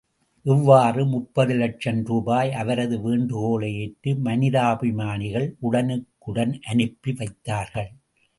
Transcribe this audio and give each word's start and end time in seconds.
இவ்வாறு, 0.45 1.05
முப்பது 1.05 1.53
லட்சம் 1.53 2.05
ரூபாய், 2.05 2.51
அவரது 2.51 3.01
வேண்டுகோளை 3.01 3.69
ஏற்று 3.75 4.13
மனிதாபிமானிகள் 4.23 5.47
உடனுக்குடன் 5.59 6.59
அனுப்பி 6.65 7.13
வைத்தார்கள். 7.13 7.91